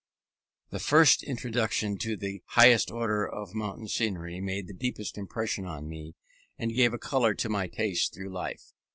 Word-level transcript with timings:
This 0.71 0.83
first 0.87 1.21
introduction 1.21 1.95
to 1.99 2.17
the 2.17 2.41
highest 2.47 2.89
order 2.89 3.23
of 3.23 3.53
mountain 3.53 3.87
scenery 3.87 4.41
made 4.41 4.65
the 4.65 4.73
deepest 4.73 5.15
impression 5.15 5.67
on 5.67 5.87
me, 5.87 6.15
and 6.57 6.73
gave 6.73 6.91
a 6.91 6.97
colour 6.97 7.35
to 7.35 7.49
my 7.49 7.67
tastes 7.67 8.09
through 8.09 8.31
life. 8.31 8.73